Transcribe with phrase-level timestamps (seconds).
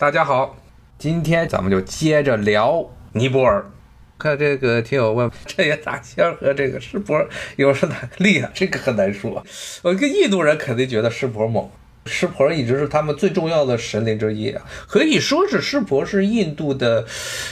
[0.00, 0.56] 大家好，
[0.96, 3.68] 今天咱们就接着聊尼泊尔。
[4.16, 7.20] 看这个听友问， 这也大仙和这个湿婆
[7.56, 8.48] 有什么厉害？
[8.54, 9.44] 这个很难说。
[9.82, 11.68] 我跟印度人肯定觉得湿婆猛。
[12.08, 17.04] 湿婆一直是他们最重要的神灵之一啊，可以说是湿婆是印度的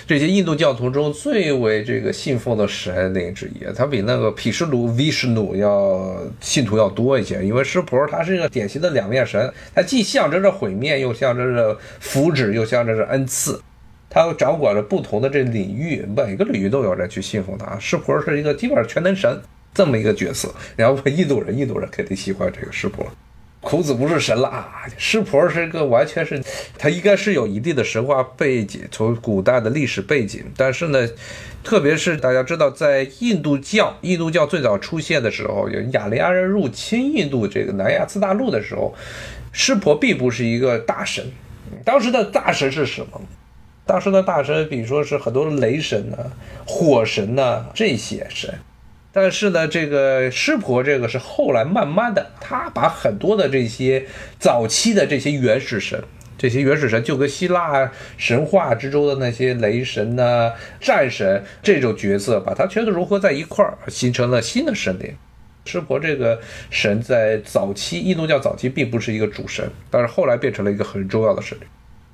[0.07, 3.65] 这些印度教徒中最为这个信奉的神灵之一。
[3.77, 13.61] 他比那个毗湿奴 Vishnu 要信徒要多一些，因为湿婆他是一个典型的两面神，他既象征着毁灭，又象征着福祉，又象征着恩赐。
[14.09, 17.79] 他掌管着不同的这领域，每个领域都有人去信奉他。
[17.79, 19.39] 湿婆是一个基本上全能神
[19.75, 20.49] 这么一个角色。
[20.75, 23.07] 然后印度人，印度人肯定喜欢这个湿婆。
[23.67, 24.87] 孔子不是神了啊！
[24.97, 26.41] 湿婆是一个完全是，
[26.79, 30.45] 他应该是有一定的神话背景，从古代的历史背景。
[30.57, 31.09] 但是呢，
[31.65, 38.95] 特别是大家知道，在印度教，印度教最早出现的时候，有雅利安人入侵印度这个南亚次大陆的时候，
[39.51, 41.25] 湿婆并不是一个大神。
[41.85, 43.21] 当时的大神是什么？
[43.85, 46.19] 当时的大神，比如说是很多雷神呐、
[46.65, 48.55] 火神呐这些神。
[49.19, 54.05] 但是呢，这个湿婆这个是后来慢慢的，他把很多的这些
[54.39, 55.99] 早期的这些原始神，
[56.37, 65.15] 这些原始神就跟希腊神话之中的那些雷神呐、战神这种角色，把它全都融合在一块儿，形成了新的神灵。
[65.65, 71.67] 湿婆这个神在早期印度教早期并不是一个主神，但是后来变成了一个很重要的神灵。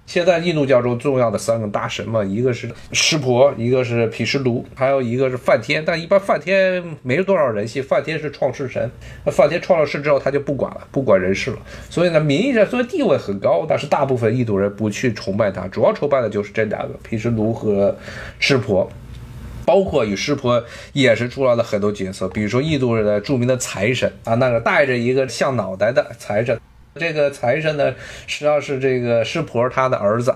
[0.05, 5.83] 现在印度教中重要的三个大神嘛，一个是湿婆，一个是毗湿奴，还有一个是梵天。
[5.87, 8.91] 但一般梵天没多少人信，梵天是创世神。
[9.25, 11.59] 那梵天创了世之后，他就不管了，不管人事了。
[11.89, 17.97] 所以呢，名义上虽然地位很高，但是大部分印度人不去崇拜他，主要崇拜的就是这两个毗湿奴和
[18.39, 18.91] 湿婆。
[19.65, 20.63] 包括与湿婆
[20.95, 26.59] 衍生出来的很多角色，比如说印度人的著名的财神啊，那个带着一个像脑袋的财神。
[26.95, 27.95] 这个财神呢，
[28.27, 30.35] 实际上是这个湿婆他的儿子。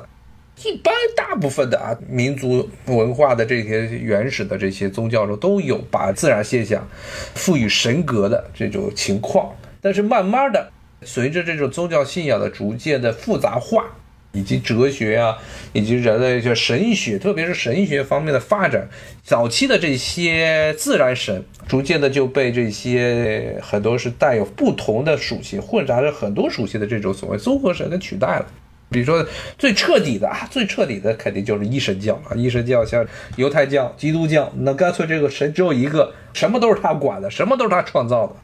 [0.64, 6.88] 一般大部分的啊民族文化的这些原始的这些宗教中都有把自然现象
[7.34, 10.70] 赋予神格的这种情况，但是慢慢的
[11.02, 13.84] 随着这种宗教信仰的逐渐的复杂化。
[14.32, 15.36] 以及哲学啊，
[15.72, 18.88] 以及人类就神学，特别是神学方面的发展，
[19.22, 28.46] 早期的这些自然神，逐渐的就被这些很多是带有不同的属性，混杂着很多属性的这种所谓综合神给取代了。
[28.88, 29.26] 比如说
[29.58, 33.04] 最彻底的啊，最彻底的肯定就是一神教啊，一神教像
[33.34, 38.36] 犹太教、基督教，那干脆这个神只有一个，什么都是他管的，什么都是他创造的，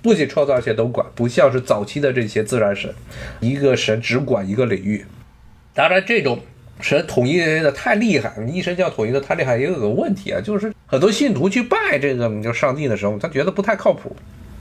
[0.00, 2.94] 不仅创造而且都管，不像是早期的这些自然神，
[3.40, 5.04] 一个神只管一个领域。
[5.74, 6.38] 当然，这种
[6.80, 14.14] 神统一的太厉害，一神教统一的太厉害，也有个问题啊，就是很多信徒去拜这个就上帝的时候，他觉得不太靠谱。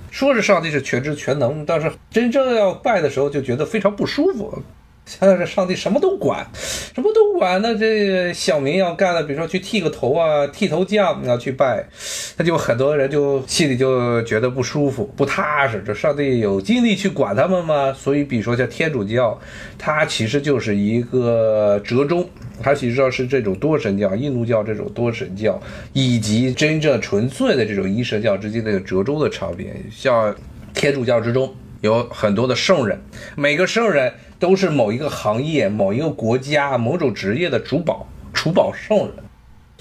[0.09, 4.61] 说是上帝是全知全能，但是真正要拜的时候，就觉得非常不舒服。
[5.03, 7.61] 现在这上帝什么都管，什么都管。
[7.61, 11.83] 那这小民要干的，比如说去剃个头啊，剃头匠要去拜，
[12.37, 15.83] 那就很多人就心里就觉得不舒服、不踏实。
[15.85, 17.91] 这上帝有精力去管他们吗？
[17.91, 19.37] 所以，比如说像天主教，
[19.77, 22.29] 它其实就是一个折中，
[22.61, 25.59] 它其实上是这种多神教、印度教这种多神教，
[25.91, 29.75] 以及真正纯粹的这种一神教之间的折中的差别。
[29.91, 30.33] 像
[30.73, 33.01] 天主教之中有很多的圣人，
[33.35, 34.13] 每个圣人。
[34.41, 39.30] 都是某一个行业、某一个国家、某种职业的主保、主保圣人。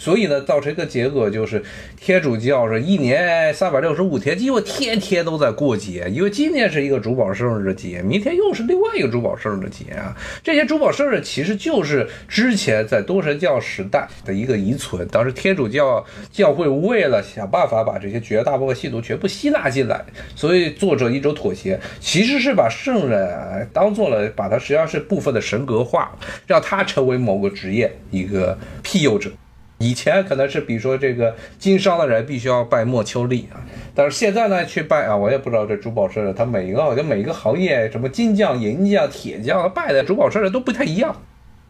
[0.01, 1.63] 所以呢，造成一个结果就是，
[1.95, 6.09] 天主教是一年三百六十五天，几乎天天都在过节。
[6.11, 10.17] 因为今天是一个主保圣日的节，明天又是另外一个主保圣日的节啊。
[10.43, 15.07] 这些主保圣日其实就是之前在多神教时代的一个遗存。
[15.09, 16.03] 当时天主教
[16.33, 20.03] 教会为了想办法把这些绝大部分信徒全部吸纳进来，
[20.35, 26.11] 所以做着一种妥协，其实是把圣人当做了，把它实际上是部分的神格化，
[26.47, 29.31] 让他成为某个职业一个庇佑者。
[29.81, 33.65] 以前可能是，比如说这个经商的人必须要拜莫丘利啊，
[33.95, 41.17] 但是现在呢，去拜啊，我也不知道这珠宝圣人，他每一个好像每一个行业，什么金匠、银匠、铁匠，拜的珠宝圣人都不太一样。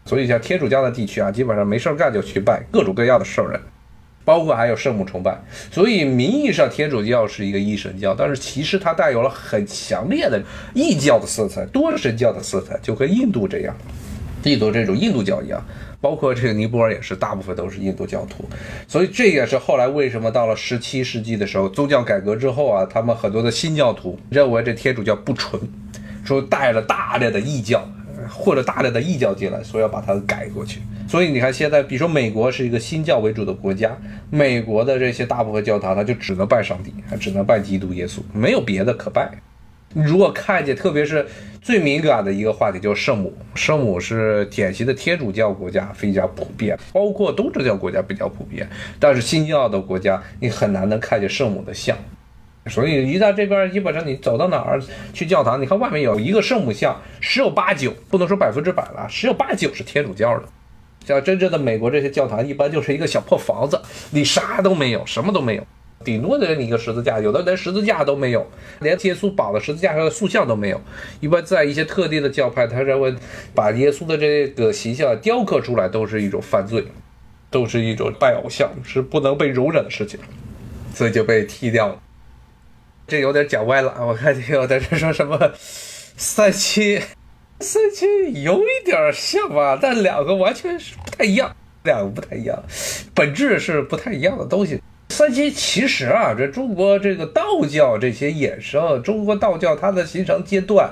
[0.07, 3.61] 所以像天主教的地区啊，基本上没事干就去拜各种各样的圣人，
[4.25, 5.41] 包括还有圣母崇拜。
[5.71, 10.43] 所以名义上天主教是一个一神教，但是其实它带有了很强烈的
[10.75, 13.77] 异教的色彩、多神教的色彩，就跟印度这样，
[14.43, 15.65] 印度这种印度教一样。
[16.01, 18.45] 包括这个尼泊尔也是，大部分都是印度教徒，
[18.89, 25.61] 所以这也是后来为什么到了十七世纪的时候，宗教改革之后啊，他们很多的新教徒认为这天主教不纯，
[26.25, 27.87] 说带了大量的异教，
[28.29, 30.81] 或者大量的异教进来，所以要把它改过去。
[31.07, 33.95] 所以你看现在，比如说美国是一个新教为主的国家，
[34.31, 39.31] 美国的这些大部分教堂，他就只能拜上帝，还只能拜基督耶稣，没有别的可拜。
[39.93, 41.27] 你如果看见，特别是
[41.61, 43.37] 最敏感的一个话题，就是圣母。
[43.57, 48.69] 圣母是典型的天主教国家非常普遍，包括东正教国家比较普遍，
[49.01, 51.97] 但是新教的国家你很难能看见圣母的像。
[52.67, 54.81] 所以一旦这边，基本上你走到哪儿
[55.13, 60.45] 去教堂，你看外面有一个圣母像，十有八九，不能说百分之百了，十有八九是天主教的。
[61.05, 63.81] 像真正的美国这些教堂，一般就是一个小破房子，
[64.13, 65.67] 里啥都没有，什么都没有。
[66.03, 68.47] 顶多的你一个十字架，有的连十字架都没有，
[68.81, 70.81] 连耶稣绑的十字架上的塑像都没有。
[71.21, 73.15] 一般在一些特定的教派，他认为
[73.55, 76.87] 把耶稣的这个形象雕刻出来都是一种犯罪，
[77.51, 80.19] 都是一种拜偶像，是不能被容忍的事情，
[80.95, 82.01] 所以就被踢掉了。
[83.07, 86.99] 这有点讲歪了，我看你有的这说什么三七，
[87.59, 91.55] 三七有一点像吧，但两个完全是不太一样，
[91.85, 92.59] 两个不太一样，
[93.15, 94.81] 本质是不太一样的东西。
[95.21, 100.91] 三清其实啊，这中国这个道教这些衍生，中国道教它的形成阶段，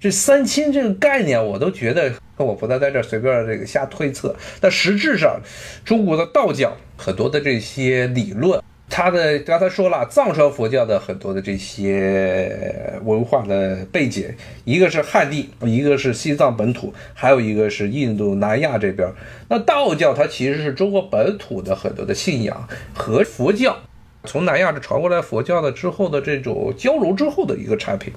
[0.00, 4.34] 这三清这个概念，我都觉得我不能在这随便这个瞎推测。
[4.60, 5.40] 但实质上，
[5.84, 8.60] 中国的道教很多的这些理论。
[8.90, 14.28] 他的刚才说了，藏传佛教的很多的这些文化的背景，
[14.64, 19.08] 一个是汉地，一个是西藏本土，还有一个是印度南亚这边。
[19.48, 23.76] 那道教它其实是中国本土的很多的信仰和佛教
[24.24, 28.12] 从南亚这传过来佛教的之后的这种交融之后的一个产品，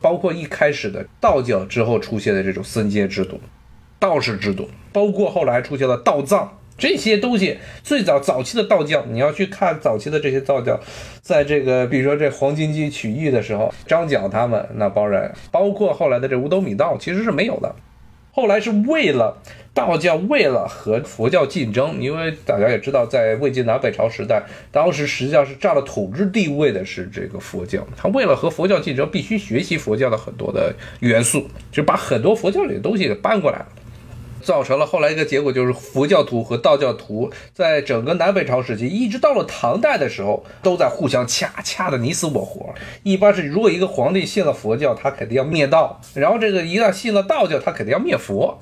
[0.00, 3.38] 包括一开始的道教之后出现的这种僧阶制度、
[3.98, 6.58] 道士制度，包括后来出现了道藏。
[6.76, 10.78] 这些东西最早早期的道教，你要去看早期的这些道教，
[11.22, 17.74] 在这个比如说这黄金鸡取义的时候，张角他们那帮人，包括后来的这五斗米道，其实是没有的。
[18.32, 19.40] 后来是为了
[19.72, 24.42] 道教为了和佛教竞争，因为大家也知道，在魏晋南北朝时代，
[24.72, 33.66] 当时实际上是占了统治地位的是这个佛教，他为了和佛教竞争，必须学习佛教的很多的元素，就把很多佛教里的东西给搬过来了。
[34.44, 42.74] 造成了后来一个结果，就是佛教徒和道教徒在整个南北朝时期，一直到了唐代的时候，都在互相掐，掐的你死我活。
[43.02, 48.60] 一般是如果一个皇帝信了佛教，他肯定要灭道；然后这个一旦信了道教，他肯定要灭佛。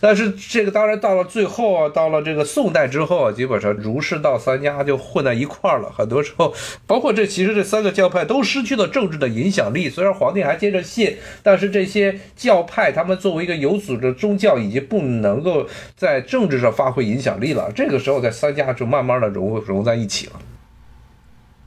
[0.00, 5.92] 但是这个当然到了最后啊，到了这个宋代之后啊，基本上儒释道三家就混在一块儿了。
[5.94, 6.54] 很多时候，
[6.86, 9.90] 包括这其实这三个教派都失去了政治的影响力。
[9.90, 17.70] 虽然皇帝还接着信，但是这些教派他们作为一个有组织宗教，已经不能够在政治上发挥影响力了。
[17.74, 20.32] 这个时候，在三家就慢慢的融融在一起了。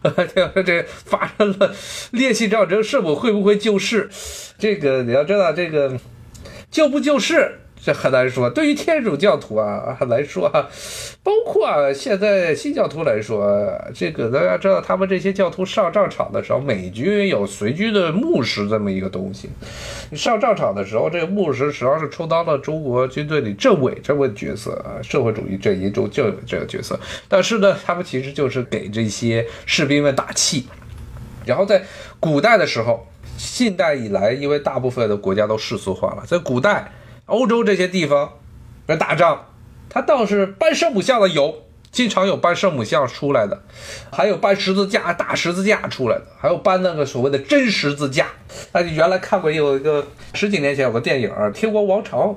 [0.36, 1.74] 这这发生了
[2.12, 4.10] 烈气战争，圣母会不会救世？
[4.58, 6.00] 这个你要知道，这个
[6.72, 7.60] 救不救世？
[7.86, 10.50] 这很难说，对于天主教徒啊来说，
[11.22, 19.50] 包括啊现在新教徒来说，这个大家知道，他们这些教徒上战场的时候，美军有随军的牧师这么一个东西。
[20.10, 26.98] 你上战场的时候，这个牧师实际上是充当了中国军队里政委这么角色啊，社会主义阵营中政委这个角色。
[27.28, 30.66] 但是呢，他们其实就是给这些士兵们打气。
[31.46, 31.84] 然后在
[32.22, 36.90] 古代的时候，近代以来，因为大部分的国家都世俗化了，在古代。
[37.26, 38.34] 欧洲这些地方
[38.88, 39.46] 来打仗，
[39.90, 43.64] 他倒是搬圣母像的有，经常有搬圣母像出来的，
[44.12, 48.28] 还有搬十字架、大十字架出来的，还有搬那个所谓的真十字架。
[48.74, 52.28] 那你原来看过有一个十几年前有个电影《天国王朝》，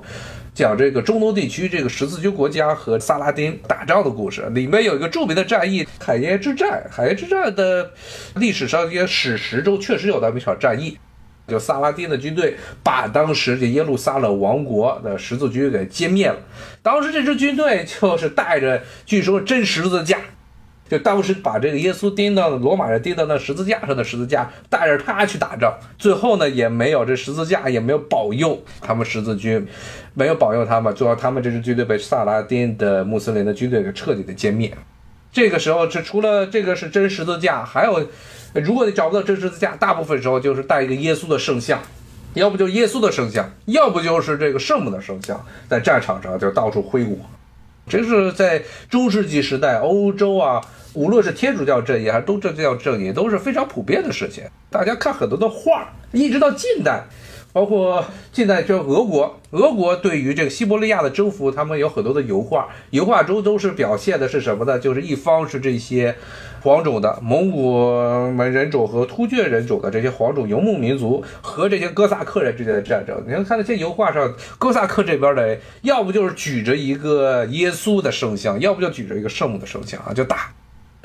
[0.55, 6.87] 讲这个中东地区这个十字军国家和萨拉丁打仗的故事，里面有一个著名的战役——海耶之战。
[6.89, 7.91] 海耶之战的
[8.35, 10.97] 历史上一些史实中确实有那么一场战役。
[11.47, 16.37] 就萨拉丁的军队把当时这耶路撒冷王国的十字军给歼灭了。
[16.81, 20.17] 当时这支军队就是带着据说真十字架，
[20.89, 25.73] 就当时把这个耶稣钉到罗马人钉到那十字架上的十字架，带着他去打仗。
[25.97, 29.65] 最后呢，也没有这十字架也没有保佑他们十字军，
[30.13, 30.93] 没有保佑他们。
[30.93, 34.73] 最后他们这支军队被萨拉丁的穆斯林的军队给彻底的歼灭。
[35.37, 38.09] 这个时候，这除了这个是真十字架，还有。
[38.55, 41.79] 如果你找不到真十字架，大部分时候就是带一个耶稣的圣像，
[42.33, 47.19] 要不就耶稣的圣像，要不就是这个圣母的圣像，在战场上就到处挥舞。
[47.87, 50.59] 这是在中世纪时代，欧洲啊，
[50.93, 54.43] 无论是天主教阵营还是东正教阵营，都是非常普遍的事情。
[54.71, 57.03] 大家看很多的画，一直到近代。
[57.57, 64.77] 包括近代就俄国，俄国对于这个西伯利亚的征服，他们有很多的油画，油画中都是表现的是什么呢？
[64.77, 66.13] 就是一方是这些
[66.61, 67.89] 黄种的蒙古
[68.43, 73.19] 人种和突厥人种的这些黄种游牧民族和这些哥萨克人之间的战争。
[73.25, 80.53] 你能看那些油画上，哥萨克这边的要不就是举着一个耶稣的圣像，要不就举着一个圣母的圣像啊，就打。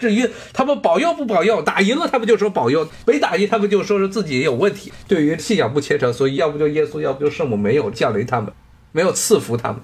[0.03, 4.93] 至于他们保佑不保佑，打赢了他们就说保佑，没打赢他们就说是自己也有问题。
[5.07, 8.53] 对于信仰不虔诚，所以要不就耶稣，要不就圣母没有降临他们，
[8.91, 9.81] 没有赐福他们。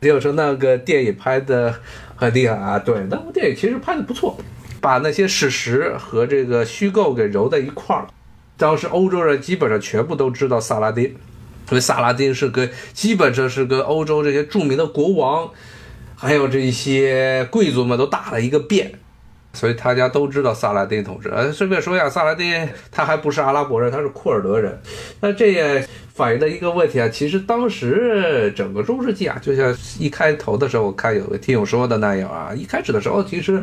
[0.00, 1.74] 就是说那个电影拍的
[2.16, 4.38] 很厉害啊，对，那部电影其实拍的不错，
[4.80, 8.06] 把那些史实和这个虚构给揉在一块儿。
[8.56, 11.14] 当时欧洲人基本上全部都知道萨拉丁，因
[11.72, 15.50] 为萨拉丁是跟基本上是跟欧洲这些著名的国王。
[16.14, 18.92] 还有这些贵族们都打了一个遍，
[19.52, 21.28] 所以大家都知道萨拉丁同志。
[21.28, 24.78] 呃，顺便说一下，萨拉丁他还不是阿拉伯人，他是库尔德人。
[25.20, 33.62] 那这也反映了一个问题啊，其实当时整个中世纪啊，就像一开头的时候，我看有个听友说的那样啊，一开始的时候其实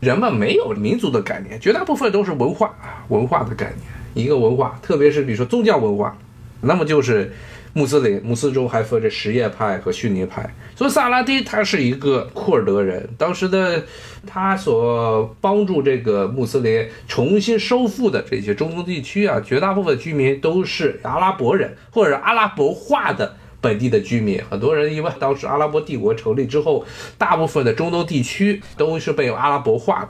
[0.00, 2.74] 人们没有民族的概念，绝大部分都是文化
[3.08, 6.16] 文化的概念，一个文化，特别是比如说宗教文化，
[6.60, 7.32] 那么就是。
[7.78, 13.08] 穆斯林，穆斯中还分着什叶派和逊尼派，所以萨拉丁他是一个库尔德人。
[13.16, 13.84] 当时的
[14.26, 24.42] 他所帮助这个穆斯林重新收复的这些中东地区啊，绝大部分居民都是阿拉伯人或者阿拉伯化的本地的居民。
[24.50, 26.84] 很多人因为当时阿拉伯帝国成立之后，
[27.16, 30.08] 大部分的中东地区都是被阿拉伯化的，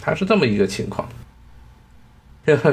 [0.00, 1.06] 他是这么一个情况。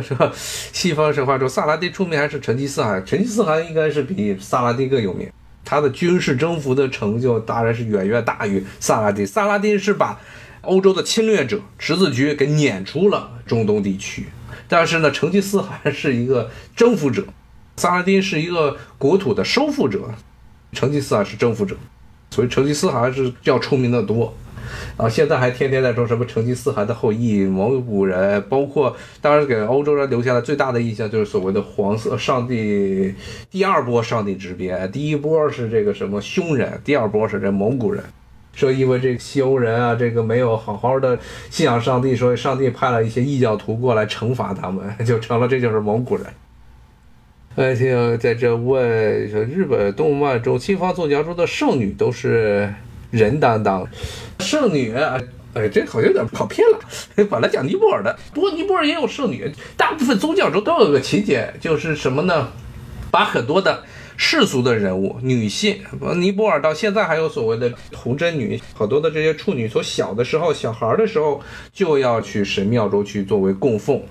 [0.01, 3.05] 说西方神话中萨拉丁出名还是成吉思汗？
[3.05, 5.31] 成吉思汗应该是比萨拉丁更有名，
[5.63, 9.27] 他的军事征服的成就当然是远远大于萨拉丁。
[9.27, 10.19] 萨拉丁是把
[10.61, 14.25] 欧洲的侵略者十字军给撵出了中东地区，
[14.67, 17.25] 但是呢，成吉思汗是一个征服者，
[17.75, 20.09] 萨拉丁是一个国土的收复者，
[20.71, 21.77] 成吉思汗是征服者，
[22.31, 24.35] 所以成吉思汗是要出名的多。
[24.97, 33.13] 然啊，现在还天天在说什么成吉思汗的后裔、蒙古人，包括当然给欧洲人留下的最大的印象就是所谓的黄色上帝。
[33.49, 38.03] 第二波上帝之鞭，第一波是这个什么匈人，第二波是这蒙古人。
[38.53, 41.19] 说因为这个西欧人啊，这个没有好好的
[41.51, 46.25] 信仰上帝，所以上帝派了一些异教徒过来惩罚他们， 就成了这就是蒙古人。
[47.55, 52.73] 哎，听在这问说，日本动漫中西方宗教中的圣女都是？
[53.11, 53.87] 人担当，
[54.39, 54.93] 圣女，
[55.53, 56.79] 哎，这好像有点跑偏了。
[57.29, 59.51] 本来讲尼泊尔的，不过尼泊尔也有圣女。
[59.75, 62.49] 大部分宗教中都有个情节，就是什么呢？
[63.09, 63.83] 把很多的
[64.17, 65.79] 世俗的人物，女性，
[66.17, 74.03] 尼泊尔到现在还有所谓的童贞女，好多的这些处女，从小的时候，小孩的时候就要去神庙中去作为供奉。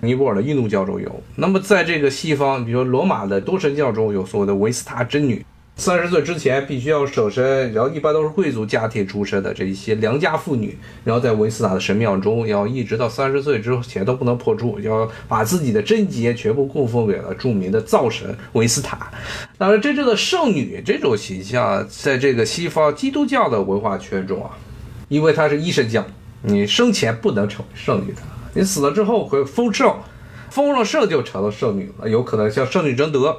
[0.00, 5.44] 尼泊尔的印度教中有，那么在这个西方，比如罗马的多神教中有所谓的维斯塔真女。
[5.78, 19.08] 三十岁之前必须要守身，然后一般都是贵族家庭出身的这一些良家妇女，然后在维斯塔的神庙中，要一直到三十岁之前都不能破处，要把自己的贞洁全部供奉给了著名的灶神维斯塔。
[19.56, 24.50] 当然，真正的圣女这种形象，在这个西方基督教的文化圈中啊，
[25.06, 26.04] 因为她是一神教，
[26.42, 29.96] 你生前不能成为圣女的，你死了之后会封圣，
[30.50, 33.36] 封了圣就成了圣女了，有可能像圣女贞德。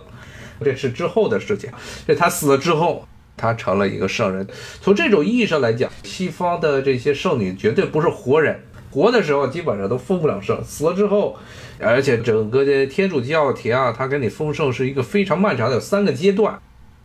[0.63, 1.70] 这是之后的事情，
[2.08, 4.48] 这他死了之后，他成了一个圣人。
[4.82, 8.60] 从这种意义上来讲，西方的这些圣女绝对不是活人，
[8.92, 11.38] 活的时候基本上都封不了圣，死了之后，
[11.80, 16.60] 而且整个的天主教廷啊，他给你封圣是一个非常漫长的，有三个阶段。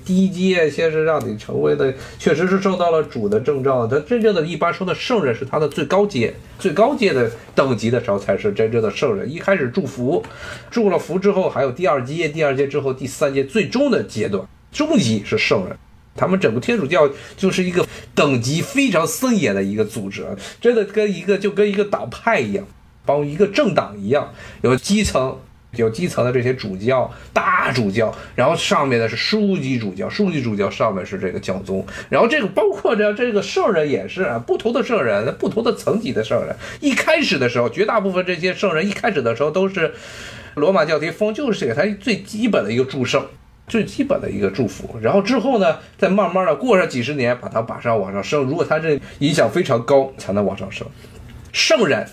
[0.05, 3.87] 第一阶先是让你成为的，确实是受到了主的证照。
[3.87, 9.31] 他真正的一般说的圣人是他的最高阶，最高阶的等级的时候才是真正的圣人。
[9.31, 10.23] 一开始祝福，
[10.71, 15.77] 祝了福之后还有第二阶，第二阶之后第三阶，最终的阶段，终极是圣人。
[16.15, 20.25] 他们整个天主教就是一个等级非常森严的一个组织，
[20.61, 22.65] 真的跟一个就跟一个党派一样，
[23.05, 24.33] 包括一个政党一样，
[24.63, 25.39] 有基层。
[25.76, 36.54] 有基层的这些主教、大主教，然后上面的是书记主教，书记主教上面是这个教宗，然后这个包括着这个圣人也是啊，不同的圣人，不同的层级的圣人。
[36.81, 39.93] 一开始的时候，绝大部分这些圣人一开始的时候都是
[40.54, 43.25] 罗马教廷封，就是给他最基本的一个祝圣，
[43.66, 44.97] 最基本的一个祝福。
[45.00, 48.43] 然后之后呢，再慢慢的过上几十年，把他马上往上升。
[48.45, 50.87] 如果他这影响非常高，才能往上升。
[51.52, 52.07] 圣人，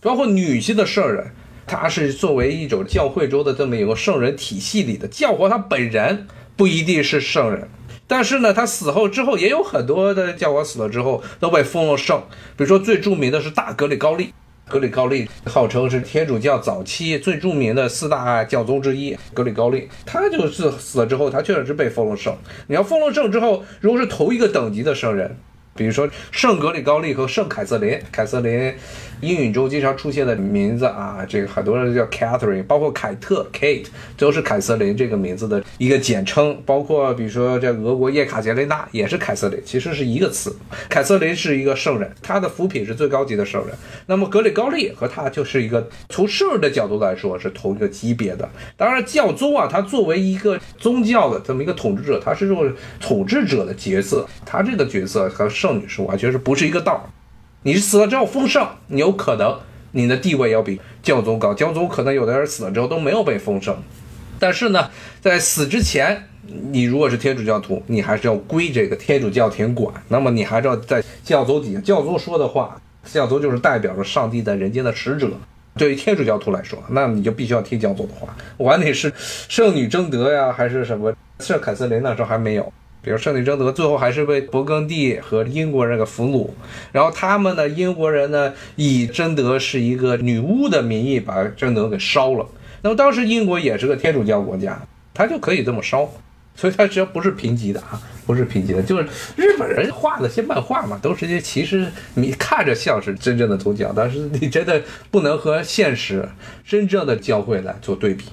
[0.00, 1.26] 包括女性的圣人。
[1.68, 7.68] 他是作为一种教会中的这么一个圣人体系里的教皇，他本人不一定是圣人，
[8.06, 12.20] 但是呢，他死后之后也有很多的教皇死了之后都被封了圣，
[12.56, 14.32] 比如说最著名的是大格里高利，
[14.68, 22.34] 格里高利号称是天主教早期最著名的四大教宗之一，格里高利他就是死了之后，他确实是被封了圣。
[22.66, 25.36] 你要封了圣之后，如果是头一个等级的圣人。
[25.78, 28.74] 比如说圣格里高利和圣凯瑟琳，凯瑟琳
[29.20, 36.60] 英语中经常出现的名字啊，这个很多人叫 Catherine，包括凯特 Kate 都是凯瑟琳这个名字的一个简称。
[36.66, 40.54] 包括比如说这俄国叶卡捷琳娜也是凯瑟琳，其实是一个词。
[40.88, 43.76] 凯瑟琳是一个圣人，她的福品是最高级的圣人。
[44.06, 48.48] 那么格里高利和他就是一个从圣人的角度来说是同一个级别的。
[48.76, 55.67] 当然教宗啊，他作为一个宗教的这么一个统治者，他是这种统治者的角色，他这个角色和圣。
[55.68, 57.04] 圣女是完全是不是一个道
[57.62, 59.54] 你是死了之后封圣，你有可能
[59.92, 61.52] 你的地位要比教宗高。
[61.52, 63.76] 教宗可能有的人死了之后都没有被封圣，
[64.38, 64.88] 但是呢，
[65.20, 66.28] 在死之前，
[66.70, 69.92] 你如果是天主教徒，你还是要归这个天主教廷管。
[70.08, 75.28] 那么你还是要在教宗底下，教宗说的话，教宗就是代表着上帝在人间的使者。
[75.74, 78.34] 对于天主教徒来说，那你就必须要听教宗的话。
[78.56, 82.72] 管你是圣女贞德呀，还是什么圣凯瑟琳那时候还没有。
[83.00, 86.50] 比如圣女贞德最后还是被勃艮第和英国人给俘虏，
[86.92, 92.46] 然后他们呢，英国人呢以贞德是一个女巫的名义把贞德给烧了。
[92.82, 94.80] 那么当时英国也是个天主教国家，
[95.14, 96.08] 他就可以这么烧，
[96.54, 106.28] 所以他只要不是平级的啊，不是平级的，就是日本人画的些漫画嘛，都是些其实你看着像是真正的宗教，但是你真的不能和现实
[106.66, 108.26] 真正的教会来做对比。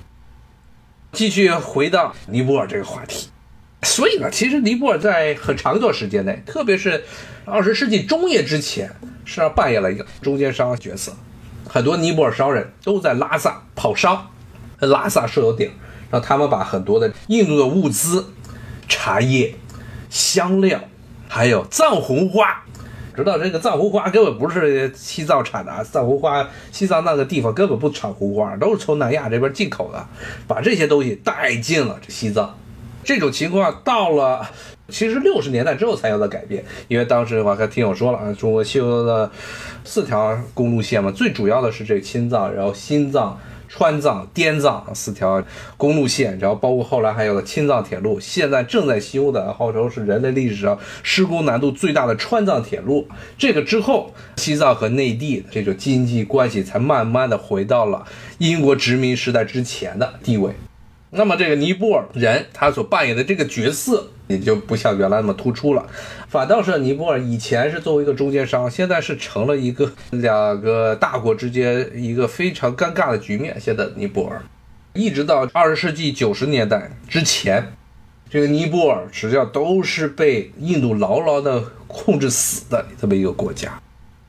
[1.12, 3.30] 继续回到尼泊尔这个话题。
[3.86, 7.04] 所以呢，其实尼泊尔在很长一段时间内，特别是
[7.46, 8.90] 二十世纪中叶之前，
[9.24, 11.14] 实际上扮演了一个中间商角色。
[11.70, 14.28] 很多尼泊尔商人都在拉萨跑商，
[14.80, 15.72] 拉萨设有点，
[16.10, 18.26] 让他们把很多的印度的物资、
[18.90, 19.56] 茶叶、
[20.10, 20.80] 香料，
[21.30, 22.64] 还有藏红花，
[23.16, 30.08] 知道这个藏红花根本不是西藏产的啊，藏红花西藏那个地方根本不产红花，都是从南亚这边进口的，
[30.48, 32.58] 把这些东西带进了这西藏。
[33.06, 34.50] 这种情况到了，
[34.90, 39.32] 其实六十年代之后才有了改变，因为当时我还听我说了啊，中国修了
[39.84, 45.44] 四条公路线嘛，最主要的是这个青藏，然后新藏、川藏、滇藏四条
[45.78, 53.08] 公路线，然后包括后来还有了青藏铁路，现在正在修的，号称是人类历史上施工难度最大的川藏铁路。
[53.38, 58.04] 这个之后，西藏和内地这种经济关系才慢慢的回到了
[58.40, 60.52] 英国殖民时代之前的地位。
[61.16, 65.86] 那么这个尼泊尔人他所扮演的这个角色也就不像原来那么突出了，
[66.28, 73.56] 反倒是尼泊尔以前是作为一个中间商，现在是成了一个两个大国之间一个非常尴尬的局面。
[73.60, 74.42] 现在尼泊尔
[74.94, 77.74] 一直到二十世纪九十年代之前，
[78.30, 83.80] 这个尼泊尔实际上都是被印度牢牢的控制死的这么一个国家，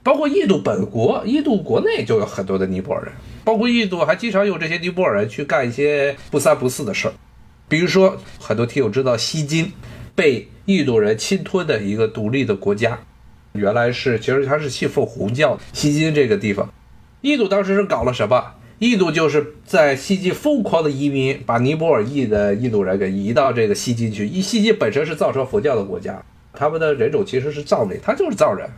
[0.06, 3.12] 包括印度本国，印度国内就有很多的尼泊尔人。
[3.42, 7.14] 包括印度还经常用这些尼泊尔人去干一些不三不四的事儿，
[7.68, 9.72] 比如说很多听友知道西金
[10.14, 13.00] 被印度人侵吞的一个独立的国家，
[13.54, 16.72] 原来是其实它是信奉红教的西金这个地方，
[17.22, 18.52] 印度当时是搞了什么？
[18.78, 24.28] 印度就是在西金疯狂的移民，把尼泊尔裔的印度人给移到这个西金去。
[24.40, 28.70] 西金本身是藏传佛教的国家，他们的人种其实是藏人，他就是藏人。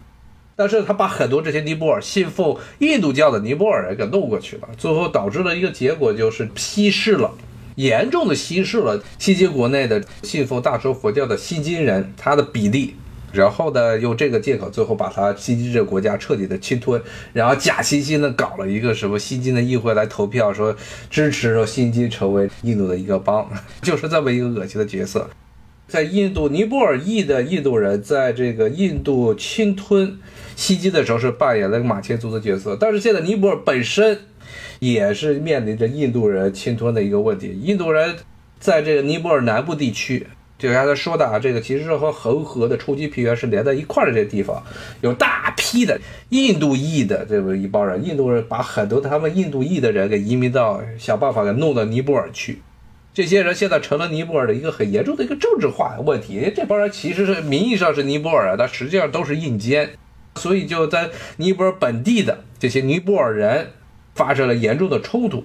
[0.59, 7.33] 但是他把很多这些尼泊尔信奉印度教的尼泊尔人给弄过去了，最后导致了一个结果，就是稀释了，
[7.77, 12.97] 严重的稀释了西金国内的信奉大乘佛教的西金人他的比例，
[13.33, 17.01] 然后呢，用这个借口，最后把他西金这个国家彻底的侵吞，
[17.33, 20.75] 然后假惺惺的搞了一个什么西金的议会来投票，说
[21.09, 23.49] 支持说西金成为印度的一个邦，
[23.81, 25.31] 就是这么一个恶心的角色。
[25.89, 30.19] 在印度尼泊尔裔的印度人在这个印度侵吞
[30.55, 34.19] 袭击的时候是扮演了马前卒的角色，但是现在尼泊尔本身
[34.81, 37.59] 也是面临着印度人侵吞的一个问题。
[37.63, 38.17] 印度人
[38.61, 40.27] 在这个尼泊尔南部地区，
[40.59, 44.63] 就刚才说的啊，这个其实是和恒河的冲积平原是连在一块儿的这地方，
[45.01, 45.99] 有大批的
[46.29, 52.59] 印度裔的这么一帮人，印度人把很多他们印度裔的人给移民到，想办法给弄到尼泊尔去。
[53.19, 56.53] 这些人现在成了尼泊尔的一个很严重的一个政治化问题。
[56.55, 59.91] 这帮人其实是名义上是尼泊尔人，但实际上都是印奸，
[60.37, 63.71] 所以就在尼泊尔本地的这些尼泊尔人
[64.15, 65.45] 发生了严重的冲突。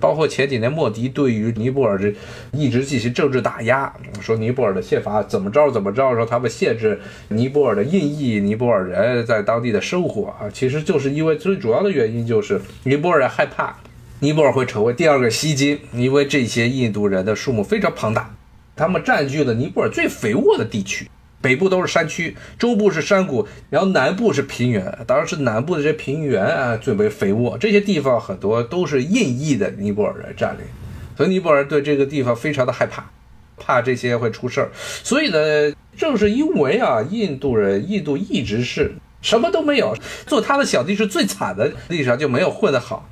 [0.00, 2.12] 包括前几年莫迪对于尼泊尔这
[2.50, 13.76] 一直进行政治打压，说尼泊尔的宪法怎么着怎么着，说他们限制尼泊尔的印裔尼泊尔人在当地的生活啊，其实就是因为最主要的原因就是尼泊尔人害怕。
[14.22, 18.32] 尼泊尔会成为第二个西金，因为这些印度人的数目非常庞大，
[18.76, 30.60] 他们占据了尼泊尔最肥沃的地区，北部都是山区，中部是山谷，然后南部是平原，当然是南部的这些平原啊最为肥沃，这些地方很多都是印裔的尼泊尔人占领，
[31.16, 33.04] 所以尼泊尔对这个地方非常的害怕。
[33.56, 34.70] 怕这些会出事儿。
[34.72, 39.96] 所以呢，正是因为啊，印度人，印度一直是什么都没有，
[40.28, 43.08] 做他的小弟是最惨的，历史上就没有混得好。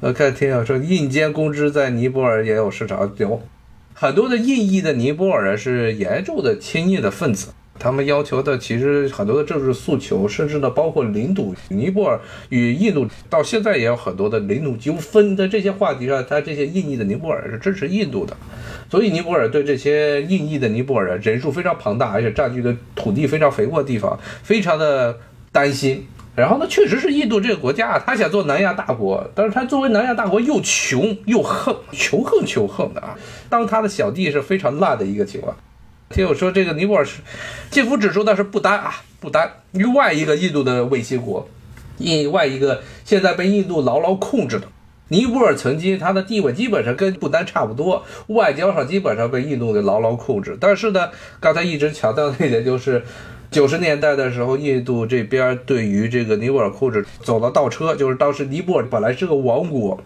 [0.00, 3.42] 我看听友说，印监公知在尼泊尔也有市场，有
[3.92, 7.52] 很多的印裔的尼泊尔人是严重的亲印的分子。
[7.78, 11.54] 他们要求的其实很多的政治诉求，甚至呢包括领土。
[11.68, 18.34] 尼泊尔与印度到现在也有很多的领土纠纷，在这些话题上，他这些印裔的尼泊尔是支持印度的，
[18.90, 25.18] 所以尼泊尔对这些印裔的尼泊尔人人数非常庞大，而且占据的土地非常肥沃的地方，非常的
[25.52, 26.06] 担心。
[26.40, 33.14] 然后呢，确实是印度这个国家啊，他想做南亚大国，但是他作为南亚大国又穷又横，穷横穷横的啊，
[33.50, 35.54] 当他的小弟是非常烂的一个情况。
[36.08, 37.20] 听我说，这个尼泊尔是
[37.70, 41.46] 幸福指数，那是不丹啊，不丹另外一个印度的卫星国，
[41.98, 44.66] 另外一个现在被印度牢牢控制的
[45.08, 50.56] 尼泊尔，曾经它的地位基本上跟不丹差不多，外交上基本上被印度给牢牢控制。
[50.60, 53.04] 但是呢，刚才一直强调的一点就是，
[53.50, 60.00] 九十年代的时候，印度这边对于这个尼泊尔控制走了倒车，就是当时尼泊尔本来是个王国。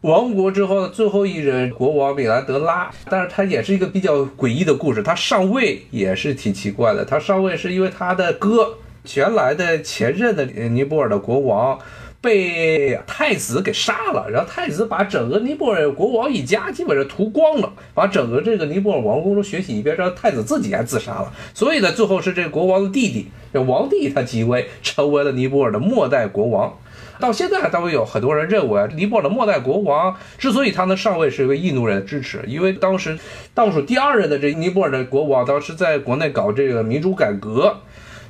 [0.00, 5.02] 王国之后的最后一任国王米兰德拉，但是他也是一个比较诡异的故事。
[5.02, 7.04] 他上位也是挺奇怪的。
[7.04, 8.78] 他上位是因为他的哥，
[9.14, 11.78] 原来的前任的尼泊尔的国王
[12.24, 21.30] 被太子给杀了，然后太子把整个尼泊尔国王一家基本上屠光了，把整个这个尼泊尔王宫都血洗一遍，让太子自己还自杀了。
[21.52, 26.72] 所以呢，最后是这个国王的弟弟，这王帝他即位，成为了尼泊尔的末代国王。
[27.20, 32.42] 到现在还都有很多人认为，尼泊尔的末代国王之所以他能上位，是因为印度人的支持。
[32.46, 33.18] 因为当时
[33.52, 37.80] 倒数第二任的这尼泊尔的国王，当时在国内搞这个民主改革，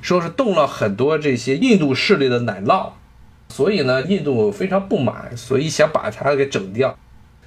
[0.01, 2.89] 说是动了很多这些印度势力的奶酪，
[3.49, 6.97] 所以呢，印度非常不满，所以想把他给整掉。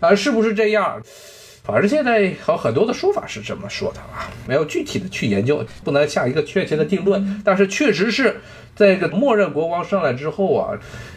[0.00, 1.00] 啊，是不是这样？
[1.64, 7.42] 反正现在有很多的说法是这么说的啊，没有具体的去研究，不能下一个确切的定论。
[7.44, 8.40] 但是确实是
[8.74, 10.72] 在这个默认国王上来之后啊，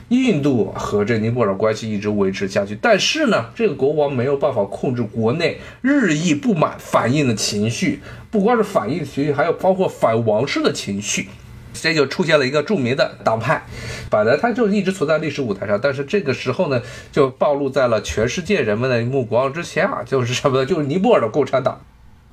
[0.09, 2.77] 印度和这尼泊尔关系一直维持下去。
[2.81, 11.29] 但是呢，这个国王没有办法控制国内日益不满反应的情绪，不光是反应情绪，还有包括反王室的情绪。
[11.73, 13.63] 这就出现了一个著名的党派，
[14.09, 16.81] 本来它就一直存在历史舞台上，但是这个时候呢，
[17.11, 20.65] 就暴露在了全世界人们的目光之前啊，就是什么呢？
[20.65, 21.81] 就是尼泊尔的共产党。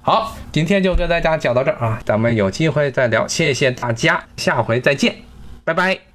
[0.01, 5.17] 好，今天就跟大家讲到这儿啊，咱们有机会再聊，谢谢大家，下回再见，
[5.65, 6.08] 拜拜。